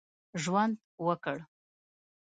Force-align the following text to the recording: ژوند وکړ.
ژوند 0.43 0.75
وکړ. 1.05 1.37